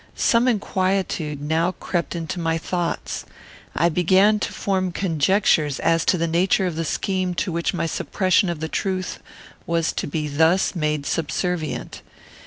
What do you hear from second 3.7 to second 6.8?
I began to form conjectures as to the nature of